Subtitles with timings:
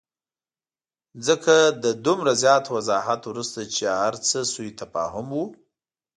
[1.27, 5.45] ځکه له دومره زیات وضاحت وروسته چې هرڅه سوءتفاهم وو.